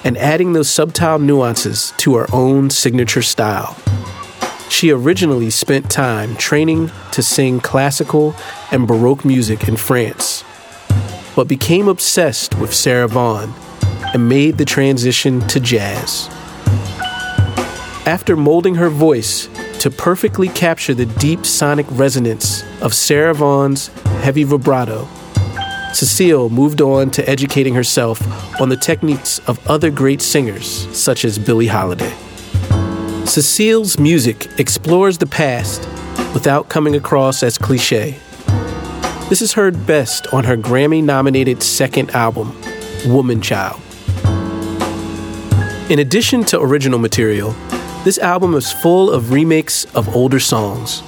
and 0.04 0.16
adding 0.20 0.54
those 0.54 0.70
subtle 0.70 1.18
nuances 1.18 1.92
to 1.98 2.18
her 2.18 2.28
own 2.32 2.70
signature 2.70 3.24
style. 3.24 3.76
She 4.70 4.92
originally 4.92 5.50
spent 5.50 5.90
time 5.90 6.36
training 6.36 6.92
to 7.14 7.24
sing 7.24 7.60
classical 7.60 8.36
and 8.70 8.88
Baroque 8.88 9.26
music 9.26 9.68
in 9.68 9.76
France, 9.76 10.44
but 11.36 11.48
became 11.48 11.88
obsessed 11.88 12.54
with 12.60 12.76
Sarah 12.76 13.08
Vaughan 13.08 13.56
and 14.14 14.30
made 14.30 14.58
the 14.58 14.66
transition 14.66 15.42
to 15.48 15.60
jazz. 15.60 16.28
After 18.06 18.36
molding 18.36 18.76
her 18.76 18.90
voice 18.90 19.48
to 19.80 19.92
perfectly 19.92 20.48
capture 20.50 20.94
the 20.94 21.06
deep 21.06 21.46
sonic 21.46 21.86
resonance 21.92 22.64
of 22.82 22.94
Sarah 22.94 23.34
Vaughan's 23.34 23.88
heavy 24.22 24.44
vibrato, 24.44 25.08
Cecile 25.94 26.50
moved 26.50 26.82
on 26.82 27.10
to 27.12 27.28
educating 27.30 27.74
herself 27.74 28.22
on 28.62 28.70
the 28.70 28.78
techniques 28.78 29.40
of 29.48 29.66
other 29.68 29.90
great 29.90 30.22
singers, 30.22 30.68
such 30.96 31.26
as 31.26 31.40
Billie 31.40 31.68
Holiday. 31.68 32.14
Cecile's 33.26 34.00
music 34.00 34.48
explores 34.60 35.18
the 35.18 35.26
past 35.26 35.82
without 36.34 36.70
coming 36.70 36.96
across 36.96 37.44
as 37.44 37.58
cliche. 37.58 38.20
This 39.30 39.42
is 39.42 39.54
heard 39.54 39.86
best 39.86 40.28
on 40.34 40.44
her 40.46 40.56
Grammy 40.56 41.04
nominated 41.04 41.62
second 41.62 42.12
album, 42.12 42.56
Woman 43.08 43.42
Child. 43.42 43.82
In 45.90 46.00
addition 46.00 46.44
to 46.46 46.60
original 46.60 47.00
material, 47.00 47.52
this 48.04 48.18
album 48.18 48.56
is 48.56 48.74
full 48.74 49.10
of 49.10 49.32
remakes 49.32 49.86
of 49.96 50.14
older 50.14 50.38
songs. 50.38 51.02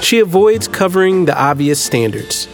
She 0.00 0.20
avoids 0.20 0.66
covering 0.66 1.26
the 1.26 1.38
obvious 1.38 1.78
standards 1.78 2.48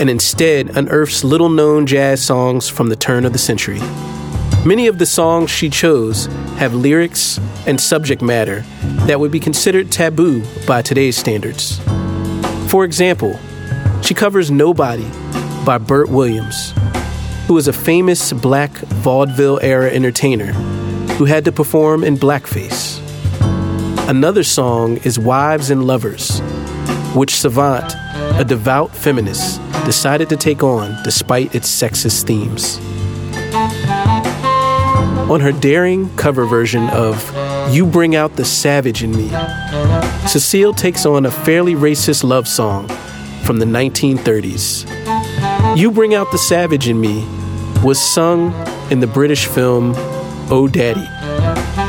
and 0.00 0.10
instead 0.10 0.76
unearths 0.76 1.22
little 1.22 1.48
known 1.48 1.86
jazz 1.86 2.26
songs 2.26 2.68
from 2.68 2.88
the 2.88 2.96
turn 2.96 3.24
of 3.24 3.32
the 3.32 3.38
century. 3.38 3.78
Many 4.66 4.88
of 4.88 4.98
the 4.98 5.06
songs 5.06 5.48
she 5.48 5.70
chose 5.70 6.26
have 6.56 6.74
lyrics 6.74 7.38
and 7.68 7.80
subject 7.80 8.20
matter 8.20 8.64
that 9.06 9.20
would 9.20 9.30
be 9.30 9.38
considered 9.38 9.92
taboo 9.92 10.42
by 10.66 10.82
today's 10.82 11.16
standards. 11.16 11.78
For 12.68 12.84
example, 12.84 13.38
she 14.02 14.12
covers 14.12 14.50
Nobody 14.50 15.08
by 15.64 15.78
Bert 15.78 16.08
Williams, 16.08 16.74
who 17.52 17.56
was 17.56 17.68
a 17.68 17.72
famous 17.74 18.32
black 18.32 18.70
vaudeville 19.04 19.60
era 19.60 19.90
entertainer 19.90 20.54
who 21.18 21.26
had 21.26 21.44
to 21.44 21.52
perform 21.52 22.02
in 22.02 22.16
blackface. 22.16 22.98
Another 24.08 24.42
song 24.42 24.96
is 25.04 25.18
Wives 25.18 25.68
and 25.68 25.86
Lovers, 25.86 26.40
which 27.14 27.34
Salvant, 27.34 27.92
a 28.40 28.42
devout 28.42 28.90
feminist, 28.96 29.60
decided 29.84 30.30
to 30.30 30.36
take 30.38 30.62
on 30.62 30.96
despite 31.04 31.54
its 31.54 31.68
sexist 31.68 32.26
themes. 32.26 32.78
On 35.30 35.38
her 35.38 35.52
daring 35.52 36.08
cover 36.16 36.46
version 36.46 36.88
of 36.88 37.22
You 37.70 37.84
Bring 37.84 38.16
Out 38.16 38.36
the 38.36 38.46
Savage 38.46 39.02
in 39.02 39.10
Me, 39.10 39.28
Cecile 40.26 40.72
takes 40.72 41.04
on 41.04 41.26
a 41.26 41.30
fairly 41.30 41.74
racist 41.74 42.24
love 42.24 42.48
song 42.48 42.88
from 43.44 43.58
the 43.58 43.66
1930s. 43.66 44.88
You 45.76 45.90
Bring 45.90 46.14
Out 46.14 46.32
the 46.32 46.38
Savage 46.38 46.88
in 46.88 46.98
Me 46.98 47.41
was 47.82 48.00
sung 48.00 48.52
in 48.90 49.00
the 49.00 49.06
British 49.06 49.46
film 49.46 49.92
Oh 50.50 50.68
Daddy, 50.68 51.06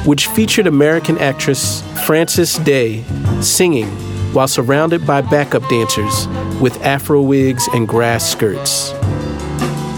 which 0.08 0.28
featured 0.28 0.68
American 0.68 1.18
actress 1.20 1.84
Frances 2.06 2.56
Day 2.58 3.04
singing 3.42 3.88
while 4.34 4.48
surrounded 4.48 5.06
by 5.06 5.22
backup 5.22 5.68
dancers 5.70 6.28
with 6.60 6.82
afro 6.82 7.22
wigs 7.22 7.68
and 7.74 7.88
grass 7.88 8.32
skirts. 8.32 8.92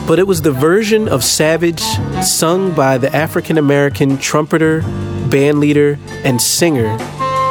But 0.07 0.19
it 0.19 0.27
was 0.27 0.41
the 0.41 0.51
version 0.51 1.07
of 1.07 1.23
Savage 1.23 1.81
sung 2.23 2.75
by 2.75 2.97
the 2.97 3.15
African 3.15 3.57
American 3.57 4.17
trumpeter, 4.17 4.81
bandleader, 5.29 5.97
and 6.23 6.41
singer 6.41 6.97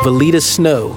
Valaida 0.04 0.42
Snow 0.42 0.90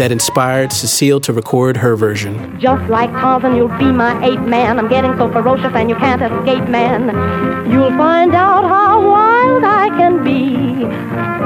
that 0.00 0.10
inspired 0.10 0.72
Cecile 0.72 1.20
to 1.20 1.30
record 1.30 1.76
her 1.76 1.94
version. 1.94 2.58
Just 2.58 2.88
like 2.88 3.10
Tarzan, 3.10 3.54
you'll 3.54 3.68
be 3.76 3.92
my 3.92 4.16
ape 4.24 4.40
man. 4.40 4.78
I'm 4.78 4.88
getting 4.88 5.14
so 5.18 5.30
ferocious 5.30 5.74
and 5.74 5.90
you 5.90 5.96
can't 5.96 6.22
escape, 6.22 6.66
man. 6.70 7.70
You'll 7.70 7.94
find 7.98 8.34
out 8.34 8.64
how 8.64 9.06
wild 9.06 9.62
I 9.62 9.88
can 9.90 10.24
be. 10.24 10.86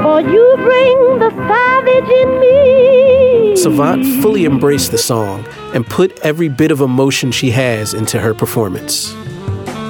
For 0.01 0.21
you 0.21 0.45
bring 0.55 1.19
the 1.19 1.31
savage 1.49 2.09
in 2.21 2.39
me. 2.39 3.57
Salvant 3.57 4.23
fully 4.23 4.45
embraced 4.45 4.91
the 4.91 4.99
song 4.99 5.45
and 5.73 5.85
put 5.85 6.17
every 6.21 6.47
bit 6.47 6.71
of 6.71 6.79
emotion 6.79 7.33
she 7.33 7.51
has 7.51 7.93
into 7.93 8.21
her 8.21 8.33
performance. 8.33 9.13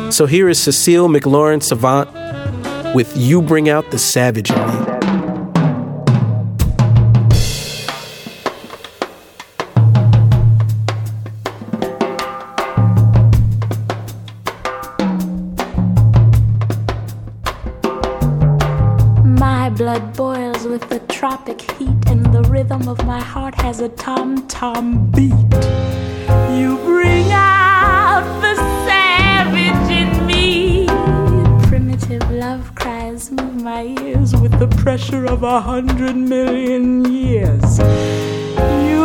So 0.09 0.25
here 0.25 0.49
is 0.49 0.59
Cecile 0.59 1.07
McLorin 1.07 1.61
Salvant 1.61 2.09
with 2.95 3.15
You 3.15 3.43
Bring 3.43 3.69
Out 3.69 3.91
the 3.91 3.99
Savage 3.99 4.49
in 4.49 4.57
Me. 4.57 4.94
Blood 19.99 20.17
boils 20.17 20.65
with 20.65 20.89
the 20.89 20.99
tropic 21.07 21.61
heat, 21.71 22.09
and 22.09 22.25
the 22.33 22.41
rhythm 22.49 22.87
of 22.87 23.05
my 23.05 23.21
heart 23.21 23.55
has 23.55 23.79
a 23.79 23.87
tom 23.89 24.45
tom 24.47 25.09
beat. 25.11 25.31
You 26.57 26.77
bring 26.83 27.27
out 27.31 28.25
the 28.41 28.55
savage 28.85 29.89
in 29.91 30.25
me. 30.25 30.87
Primitive 31.67 32.29
love 32.29 32.75
cries 32.75 33.31
move 33.31 33.61
my 33.61 33.83
ears 34.01 34.35
with 34.35 34.59
the 34.59 34.67
pressure 34.83 35.25
of 35.25 35.43
a 35.43 35.61
hundred 35.61 36.17
million 36.17 37.05
years. 37.05 37.79
You 38.89 39.04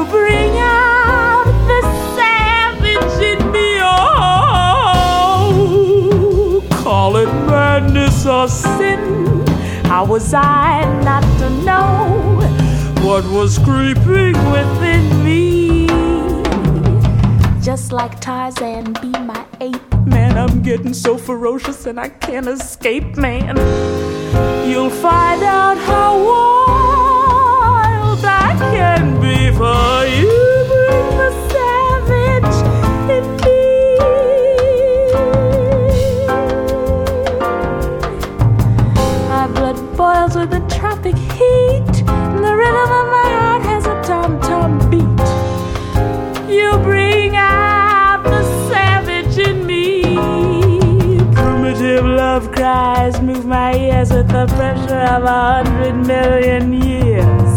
How 10.01 10.07
was 10.07 10.33
I 10.33 10.81
not 11.05 11.21
to 11.41 11.51
know 11.63 12.41
what 13.07 13.23
was 13.27 13.59
creeping 13.59 14.33
within 14.51 15.23
me? 15.23 15.87
Just 17.61 17.93
like 17.93 18.19
Tarzan, 18.19 18.95
be 18.95 19.11
my 19.11 19.45
ape. 19.61 19.95
Man, 20.07 20.39
I'm 20.39 20.63
getting 20.63 20.95
so 20.95 21.19
ferocious 21.19 21.85
and 21.85 22.01
I 22.01 22.09
can't 22.09 22.49
escape, 22.49 23.19
man. 23.19 23.59
You'll 24.67 24.89
find 24.89 25.43
out 25.43 25.77
how 25.77 26.17
wild 26.17 28.25
I 28.25 28.57
can 28.73 29.21
be 29.21 29.55
for 29.55 30.07
you. 30.07 30.40
The 54.47 54.55
pressure 54.55 55.05
of 55.17 55.25
a 55.25 55.63
hundred 55.63 55.95
million 56.07 56.73
years. 56.73 57.53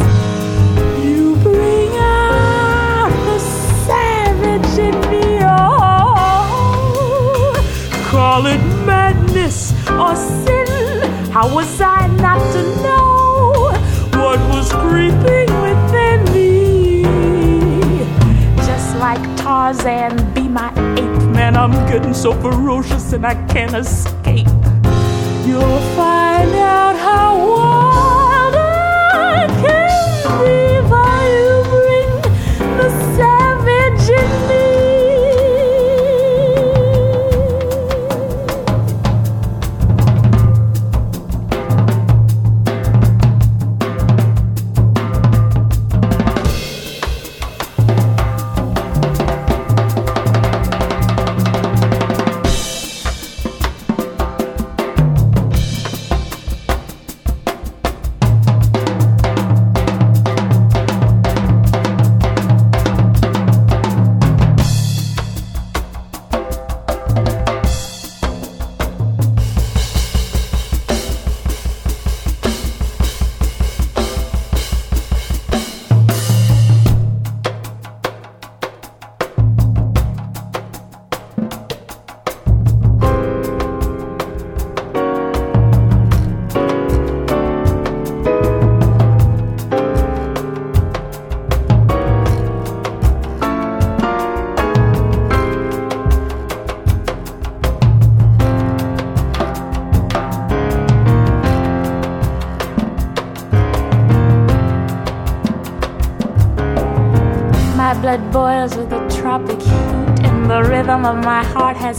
You 1.01 1.37
bring 1.37 1.91
out 1.95 3.09
the 3.27 3.39
savage 3.87 4.77
in 4.77 4.95
me. 5.09 5.39
Oh, 5.43 6.43
call 8.07 8.47
it 8.47 8.61
madness 8.85 9.71
or 9.87 10.13
sin. 10.15 10.67
How 11.31 11.47
was 11.55 11.79
I 11.79 12.07
not 12.17 12.41
to 12.51 12.63
know 12.83 13.71
what 14.19 14.39
was 14.51 14.69
creeping 14.73 15.49
within 15.65 16.19
me? 16.33 17.03
Just 18.57 18.97
like 18.97 19.23
Tarzan, 19.37 20.33
be 20.33 20.49
my 20.49 20.69
ape. 20.97 21.21
Man, 21.31 21.55
I'm 21.55 21.71
getting 21.87 22.13
so 22.13 22.33
ferocious 22.41 23.13
and 23.13 23.25
I 23.25 23.35
can't 23.47 23.73
escape. 23.73 24.47
You'll 25.45 25.79
find 25.95 26.22
out 26.55 26.95
how 26.97 27.37
wild 27.37 28.12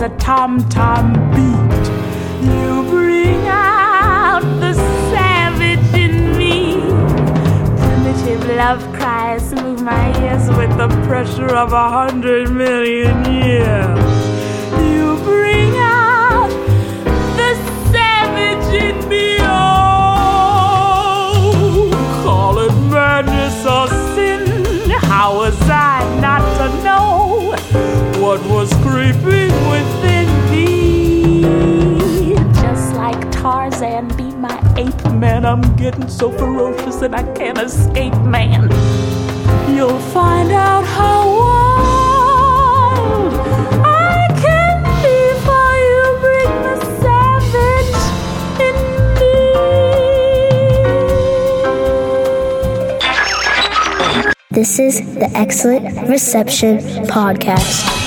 a 0.04 0.08
tom 0.18 0.58
tom 0.68 1.14
beat. 1.34 1.84
You 2.44 2.84
bring 2.90 3.40
out 3.46 4.42
the 4.60 4.74
savage 5.10 5.94
in 5.94 6.36
me. 6.36 6.74
Primitive 7.78 8.46
love 8.48 8.82
cries 8.92 9.54
move 9.54 9.80
my 9.80 10.06
ears 10.20 10.46
with 10.58 10.76
the 10.76 10.88
pressure 11.06 11.54
of 11.54 11.72
a 11.72 11.88
hundred 11.88 12.50
million 12.50 13.24
years. 13.32 13.93
Man. 35.14 35.44
I'm 35.44 35.76
getting 35.76 36.08
so 36.08 36.30
ferocious 36.30 37.02
and 37.02 37.14
I 37.14 37.22
can't 37.34 37.58
escape, 37.58 38.14
man. 38.22 38.70
You'll 39.74 39.98
find 39.98 40.50
out 40.50 40.84
how 40.84 41.26
wild 41.40 43.34
I 43.84 44.28
can 44.44 44.82
be 45.02 45.34
for 45.46 45.76
you. 45.90 46.04
Bring 46.20 46.50
the 46.66 46.76
savage 47.02 47.94
in 48.66 48.74
This 54.50 54.78
is 54.78 55.00
the 55.14 55.30
Excellent 55.34 56.08
Reception 56.08 56.78
Podcast. 57.06 58.03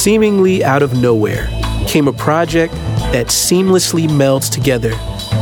Seemingly 0.00 0.64
out 0.64 0.82
of 0.82 0.98
nowhere 0.98 1.46
came 1.86 2.08
a 2.08 2.12
project 2.14 2.72
that 3.12 3.26
seamlessly 3.26 4.08
melds 4.08 4.50
together 4.50 4.92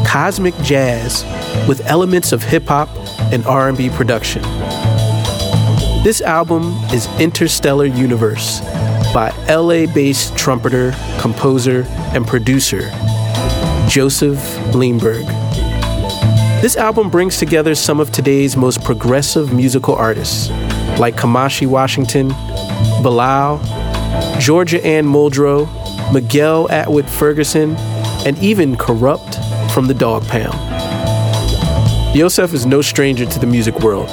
cosmic 0.05 0.53
jazz 0.65 1.23
with 1.69 1.81
elements 1.87 2.33
of 2.33 2.43
hip 2.43 2.67
hop 2.67 2.89
and 3.33 3.47
R&B 3.47 3.91
production. 3.91 4.43
This 6.03 6.21
album 6.21 6.73
is 6.93 7.07
Interstellar 7.21 7.85
Universe 7.85 8.59
by 9.15 9.33
LA-based 9.49 10.37
trumpeter, 10.37 10.93
composer, 11.21 11.85
and 12.13 12.27
producer 12.27 12.81
Josef 13.89 14.39
Leimberg. 14.75 15.25
This 16.63 16.77
album 16.77 17.11
brings 17.11 17.39
together 17.39 17.77
some 17.77 18.01
of 18.01 18.11
today's 18.11 18.57
most 18.57 18.83
progressive 18.83 19.53
musical 19.53 19.95
artists 19.95 20.51
like 20.99 21.15
Kamasi 21.15 21.69
Washington, 21.69 22.31
Bilal, 23.05 23.61
Georgia 24.39 24.85
Ann 24.85 25.05
Muldrow, 25.05 25.69
Miguel 26.13 26.71
Atwood 26.71 27.09
Ferguson, 27.11 27.75
and 28.25 28.39
even 28.39 28.77
Kurupt 28.77 29.35
from 29.73 29.87
the 29.87 29.95
Dog 29.95 30.27
Pound. 30.27 30.57
Yosef 32.17 32.55
is 32.55 32.65
no 32.65 32.81
stranger 32.81 33.27
to 33.27 33.39
the 33.39 33.47
music 33.47 33.81
world. 33.81 34.09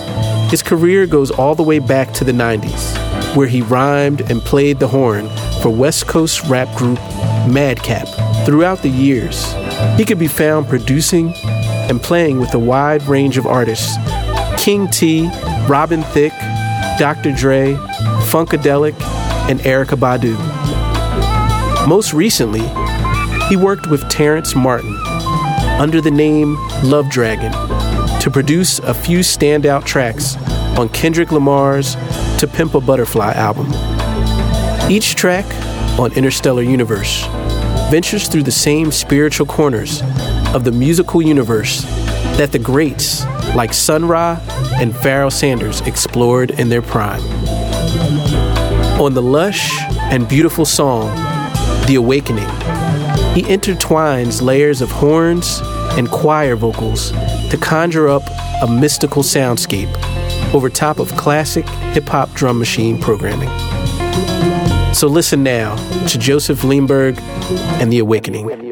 His 0.49 0.61
career 0.61 1.07
goes 1.07 1.31
all 1.31 1.55
the 1.55 1.63
way 1.63 1.79
back 1.79 2.11
to 2.13 2.23
the 2.23 2.31
90s, 2.31 3.35
where 3.35 3.47
he 3.47 3.61
rhymed 3.61 4.21
and 4.29 4.41
played 4.41 4.79
the 4.79 4.87
horn 4.87 5.29
for 5.61 5.69
West 5.69 6.07
Coast 6.07 6.43
rap 6.45 6.75
group 6.75 6.99
Madkap. 7.47 8.07
Throughout 8.45 8.81
the 8.81 8.89
years, 8.89 9.53
he 9.97 10.05
could 10.05 10.19
be 10.19 10.27
found 10.27 10.67
producing 10.67 11.33
and 11.45 12.01
playing 12.01 12.39
with 12.39 12.53
a 12.53 12.59
wide 12.59 13.03
range 13.03 13.37
of 13.37 13.45
artists 13.45 13.95
King 14.57 14.87
T, 14.87 15.29
Robin 15.67 16.01
Thicke, 16.01 16.33
Dr. 16.97 17.31
Dre, 17.31 17.73
Funkadelic, 18.29 18.95
and 19.49 19.59
Erykah 19.61 19.97
Badu. 19.97 20.35
Most 21.87 22.13
recently, 22.13 22.67
he 23.47 23.55
worked 23.55 23.87
with 23.87 24.07
Terrace 24.09 24.55
Martin 24.55 24.95
under 25.79 26.01
the 26.01 26.11
name 26.11 26.55
Love 26.83 27.09
Dragon 27.09 27.51
to 28.19 28.31
produce 28.31 28.79
a 28.79 28.93
few 28.93 29.19
standout 29.19 29.85
tracks 29.85 30.35
on 30.79 30.89
Kendrick 30.89 31.31
Lamar's 31.31 31.95
To 32.39 32.47
Pimp 32.47 32.73
a 32.73 32.81
Butterfly 32.81 33.33
album. 33.33 33.67
Each 34.89 35.15
track 35.15 35.45
on 35.99 36.11
Interstellar 36.13 36.63
Universe 36.63 37.25
ventures 37.91 38.27
through 38.27 38.43
the 38.43 38.51
same 38.51 38.91
spiritual 38.91 39.45
corners 39.45 40.01
of 40.55 40.63
the 40.63 40.71
musical 40.71 41.21
universe 41.21 41.83
that 42.37 42.51
the 42.51 42.59
greats 42.59 43.23
like 43.55 43.73
Sun 43.73 44.07
Ra 44.07 44.39
and 44.79 44.95
Pharoah 44.95 45.29
Sanders 45.29 45.81
explored 45.81 46.51
in 46.51 46.69
their 46.69 46.81
prime. 46.81 47.21
On 48.99 49.13
the 49.13 49.21
lush 49.21 49.77
and 50.03 50.25
beautiful 50.25 50.63
song, 50.63 51.13
The 51.85 51.95
Awakening, 51.95 52.47
he 53.35 53.43
intertwines 53.43 54.41
layers 54.41 54.81
of 54.81 54.89
horns 54.89 55.59
and 55.97 56.09
choir 56.09 56.55
vocals 56.55 57.11
to 57.49 57.57
conjure 57.61 58.07
up 58.07 58.23
a 58.63 58.67
mystical 58.67 59.21
soundscape 59.21 59.93
over 60.53 60.69
top 60.69 60.99
of 60.99 61.11
classic 61.17 61.67
hip 61.93 62.07
hop 62.07 62.31
drum 62.35 62.57
machine 62.57 62.97
programming. 62.97 63.49
So 64.93 65.07
listen 65.07 65.43
now 65.43 65.75
to 66.07 66.17
Josef 66.17 66.61
Leimberg 66.61 67.19
and 67.81 67.91
The 67.91 67.99
Awakening. 67.99 68.64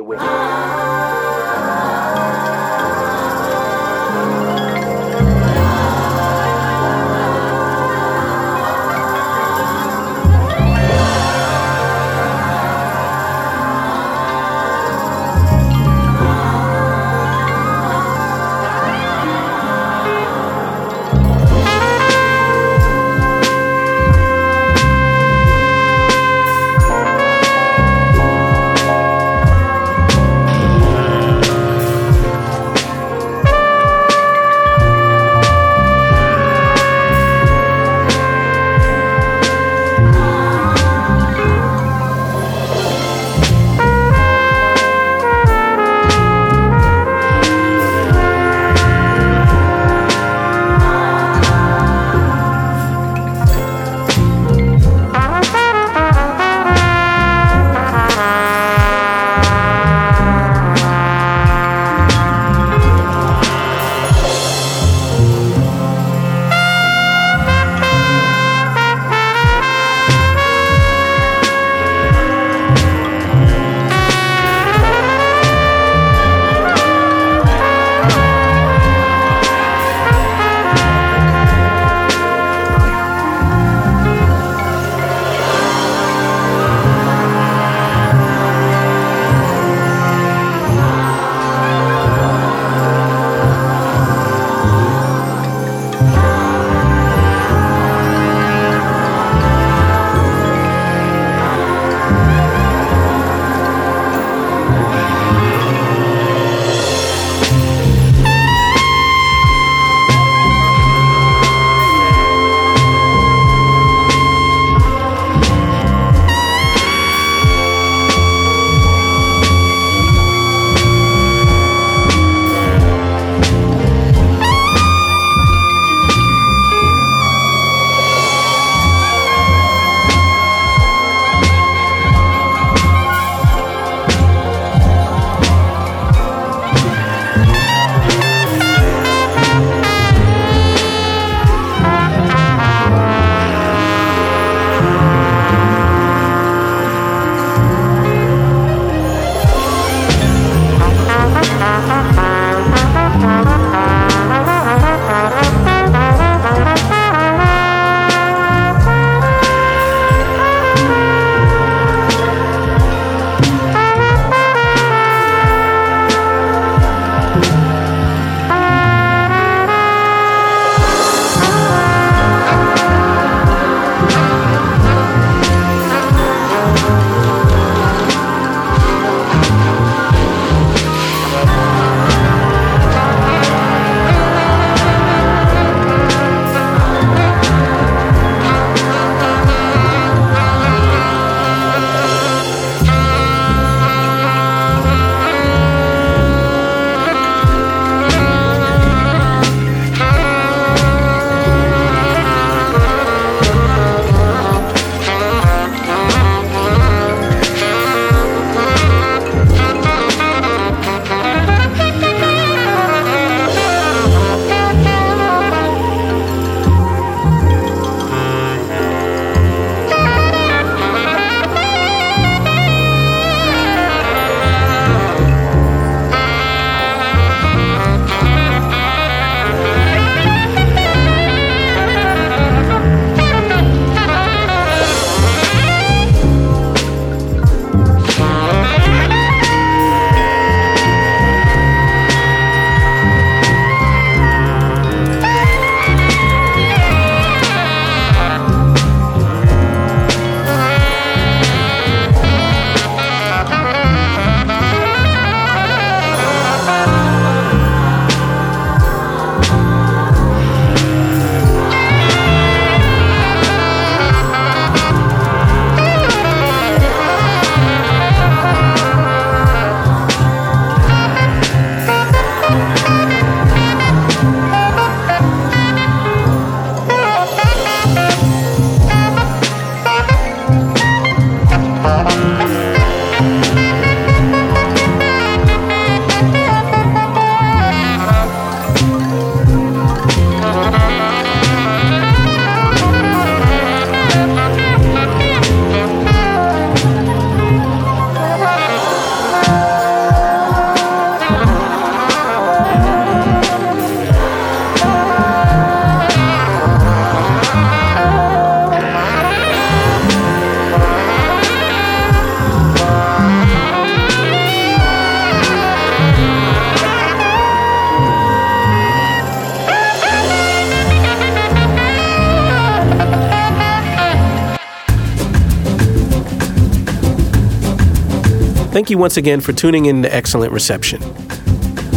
Thank 328.74 328.90
you 328.90 328.98
once 328.98 329.18
again 329.18 329.40
for 329.40 329.54
tuning 329.54 329.86
in 329.86 330.02
to 330.02 330.12
Excellent 330.12 330.52
Reception. 330.52 331.00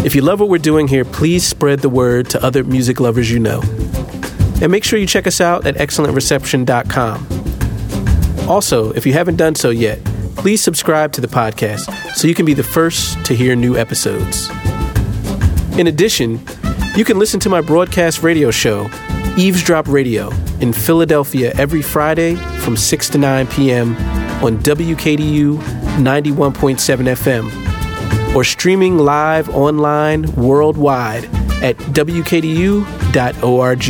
If 0.04 0.14
you 0.14 0.20
love 0.20 0.40
what 0.40 0.50
we're 0.50 0.58
doing 0.58 0.88
here, 0.88 1.06
please 1.06 1.42
spread 1.42 1.78
the 1.78 1.88
word 1.88 2.28
to 2.28 2.44
other 2.44 2.64
music 2.64 3.00
lovers 3.00 3.30
you 3.30 3.38
know. 3.38 3.62
And 4.60 4.70
make 4.70 4.84
sure 4.84 4.98
you 4.98 5.06
check 5.06 5.26
us 5.26 5.40
out 5.40 5.66
at 5.66 5.76
excellentreception.com. 5.76 7.26
Also, 8.46 8.92
if 8.92 9.06
you 9.06 9.14
haven't 9.14 9.36
done 9.36 9.54
so 9.54 9.70
yet, 9.70 10.04
please 10.36 10.62
subscribe 10.62 11.12
to 11.12 11.22
the 11.22 11.28
podcast 11.28 11.90
so 12.14 12.28
you 12.28 12.34
can 12.34 12.44
be 12.44 12.52
the 12.52 12.62
first 12.62 13.24
to 13.24 13.34
hear 13.34 13.56
new 13.56 13.78
episodes. 13.78 14.50
In 15.78 15.86
addition, 15.86 16.42
you 16.94 17.06
can 17.06 17.18
listen 17.18 17.40
to 17.40 17.48
my 17.48 17.62
broadcast 17.62 18.22
radio 18.22 18.50
show, 18.50 18.90
Eavesdrop 19.38 19.88
Radio, 19.88 20.30
in 20.60 20.74
Philadelphia 20.74 21.54
every 21.56 21.80
Friday 21.80 22.34
from 22.58 22.76
6 22.76 23.08
to 23.08 23.16
9 23.16 23.46
p.m. 23.46 23.96
on 24.44 24.58
WKDU 24.58 25.75
91.7 25.96 26.76
FM 27.16 28.34
or 28.34 28.44
streaming 28.44 28.98
live 28.98 29.48
online 29.48 30.30
worldwide 30.34 31.24
at 31.62 31.76
WKDU.org. 31.94 33.82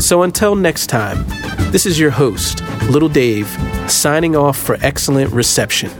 So 0.00 0.22
until 0.22 0.54
next 0.54 0.86
time, 0.86 1.24
this 1.72 1.86
is 1.86 1.98
your 1.98 2.10
host, 2.10 2.62
Little 2.88 3.08
Dave, 3.08 3.48
signing 3.88 4.36
off 4.36 4.56
for 4.56 4.76
excellent 4.80 5.32
reception, 5.32 5.90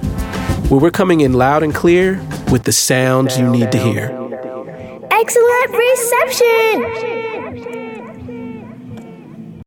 where 0.69 0.81
we're 0.81 0.91
coming 0.93 1.23
in 1.23 1.33
loud 1.33 1.65
and 1.65 1.75
clear 1.75 2.23
with 2.53 2.63
the 2.63 2.73
sounds 2.73 3.37
you 3.39 3.51
need 3.51 3.73
to 3.73 3.79
hear. 3.79 4.13
Excellent 5.11 5.71
reception! 5.73 7.16